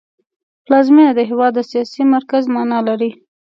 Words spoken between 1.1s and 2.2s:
د هېواد د سیاسي